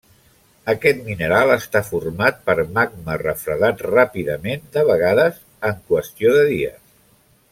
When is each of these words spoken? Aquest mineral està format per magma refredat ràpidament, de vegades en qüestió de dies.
Aquest 0.71 1.01
mineral 1.09 1.51
està 1.55 1.81
format 1.89 2.39
per 2.47 2.55
magma 2.79 3.19
refredat 3.23 3.85
ràpidament, 3.89 4.65
de 4.77 4.87
vegades 4.89 5.39
en 5.71 5.79
qüestió 5.93 6.37
de 6.39 6.45
dies. 6.53 6.83